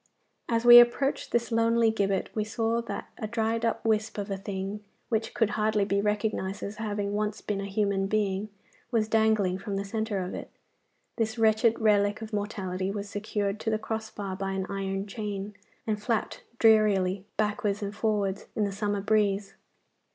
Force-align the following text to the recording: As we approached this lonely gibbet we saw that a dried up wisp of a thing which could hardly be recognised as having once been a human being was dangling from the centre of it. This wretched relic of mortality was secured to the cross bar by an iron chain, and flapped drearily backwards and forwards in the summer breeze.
As 0.49 0.65
we 0.65 0.79
approached 0.79 1.31
this 1.31 1.51
lonely 1.51 1.91
gibbet 1.91 2.31
we 2.33 2.43
saw 2.43 2.81
that 2.81 3.09
a 3.19 3.27
dried 3.27 3.63
up 3.63 3.85
wisp 3.85 4.17
of 4.17 4.31
a 4.31 4.35
thing 4.37 4.83
which 5.09 5.35
could 5.35 5.51
hardly 5.51 5.85
be 5.85 6.01
recognised 6.01 6.63
as 6.63 6.77
having 6.77 7.13
once 7.13 7.39
been 7.39 7.61
a 7.61 7.65
human 7.67 8.07
being 8.07 8.49
was 8.89 9.07
dangling 9.07 9.59
from 9.59 9.75
the 9.75 9.85
centre 9.85 10.17
of 10.17 10.33
it. 10.33 10.49
This 11.17 11.37
wretched 11.37 11.79
relic 11.79 12.19
of 12.19 12.33
mortality 12.33 12.89
was 12.89 13.09
secured 13.09 13.59
to 13.59 13.69
the 13.69 13.77
cross 13.77 14.09
bar 14.09 14.35
by 14.35 14.53
an 14.53 14.65
iron 14.71 15.05
chain, 15.05 15.53
and 15.85 16.01
flapped 16.01 16.41
drearily 16.57 17.25
backwards 17.37 17.83
and 17.83 17.95
forwards 17.95 18.47
in 18.55 18.63
the 18.63 18.71
summer 18.71 19.01
breeze. 19.01 19.53